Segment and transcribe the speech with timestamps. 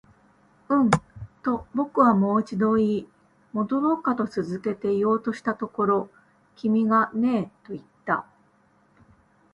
[0.69, 0.89] うん、
[1.43, 3.07] と僕はもう一度言い、
[3.53, 6.09] 戻ろうかと続けて言おうとしたところ、
[6.55, 8.25] 君がねえと言った